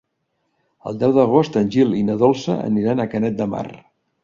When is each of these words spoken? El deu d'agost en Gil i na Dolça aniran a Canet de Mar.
El 0.91 0.97
deu 1.03 1.13
d'agost 1.17 1.59
en 1.61 1.69
Gil 1.77 1.93
i 1.99 2.01
na 2.09 2.17
Dolça 2.25 2.57
aniran 2.73 3.07
a 3.07 3.09
Canet 3.15 3.39
de 3.45 3.51
Mar. 3.55 3.67